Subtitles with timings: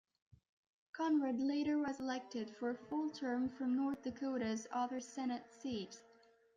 [0.93, 6.01] Conrad later was elected for a full term from North Dakota's other Senate seat.